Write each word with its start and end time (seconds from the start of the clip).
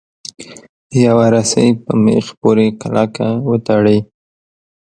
یوه 1.05 1.25
رسۍ 1.33 1.69
په 1.83 1.91
میخ 2.03 2.25
پورې 2.41 2.67
کلکه 2.81 3.27
وتړئ. 3.49 3.99